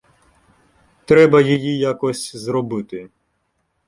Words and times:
Треба 1.05 1.41
її 1.41 1.77
якось 1.79 2.35
"зробити". 2.35 3.09